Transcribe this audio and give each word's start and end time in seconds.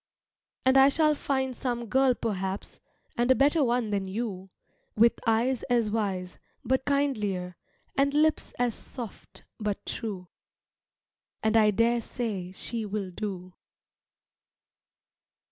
And 0.65 0.79
I 0.79 0.89
shall 0.89 1.13
find 1.13 1.55
some 1.55 1.85
girl 1.85 2.15
perhaps, 2.15 2.79
And 3.15 3.29
a 3.29 3.35
better 3.35 3.63
one 3.63 3.91
than 3.91 4.07
you, 4.07 4.49
With 4.95 5.19
eyes 5.27 5.61
as 5.69 5.91
wise, 5.91 6.39
but 6.65 6.85
kindlier, 6.87 7.55
And 7.95 8.11
lips 8.15 8.51
as 8.57 8.73
soft, 8.73 9.43
but 9.59 9.85
true. 9.85 10.27
And 11.43 11.55
I 11.55 11.69
daresay 11.69 12.51
she 12.51 12.83
will 12.83 13.11
do. 13.11 13.53